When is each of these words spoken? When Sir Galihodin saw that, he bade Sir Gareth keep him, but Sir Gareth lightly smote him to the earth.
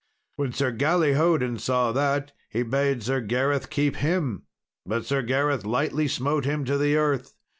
When 0.35 0.51
Sir 0.51 0.71
Galihodin 0.71 1.59
saw 1.59 1.91
that, 1.91 2.31
he 2.49 2.63
bade 2.63 3.03
Sir 3.03 3.21
Gareth 3.21 3.69
keep 3.69 3.97
him, 3.97 4.47
but 4.83 5.05
Sir 5.05 5.21
Gareth 5.21 5.63
lightly 5.63 6.07
smote 6.07 6.43
him 6.43 6.65
to 6.65 6.79
the 6.79 6.95
earth. 6.95 7.35